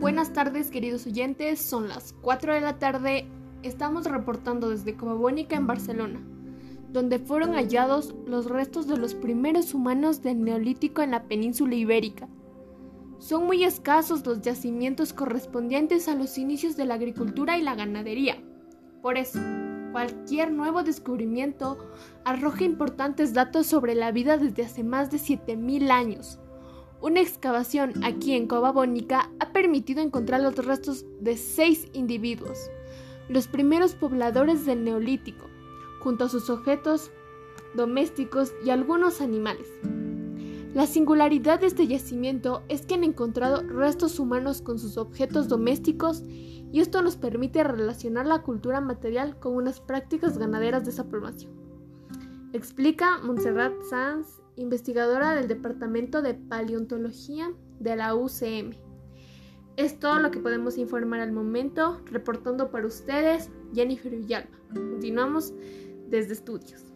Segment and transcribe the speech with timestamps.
[0.00, 3.26] Buenas tardes queridos oyentes, son las 4 de la tarde,
[3.62, 6.22] estamos reportando desde Covabónica en Barcelona,
[6.90, 12.30] donde fueron hallados los restos de los primeros humanos del Neolítico en la península ibérica.
[13.18, 18.42] Son muy escasos los yacimientos correspondientes a los inicios de la agricultura y la ganadería.
[19.02, 19.38] Por eso,
[19.92, 21.76] cualquier nuevo descubrimiento
[22.24, 26.40] arroja importantes datos sobre la vida desde hace más de 7.000 años.
[27.02, 32.70] Una excavación aquí en Cova Bónica ha permitido encontrar los restos de seis individuos,
[33.30, 35.46] los primeros pobladores del Neolítico,
[36.00, 37.10] junto a sus objetos
[37.74, 39.66] domésticos y algunos animales.
[40.74, 46.22] La singularidad de este yacimiento es que han encontrado restos humanos con sus objetos domésticos
[46.28, 51.59] y esto nos permite relacionar la cultura material con unas prácticas ganaderas de esa población.
[52.52, 58.72] Explica Montserrat Sanz, investigadora del Departamento de Paleontología de la UCM.
[59.76, 64.50] Es todo lo que podemos informar al momento, reportando para ustedes Jennifer Villalba.
[64.74, 65.54] Continuamos
[66.08, 66.89] desde estudios.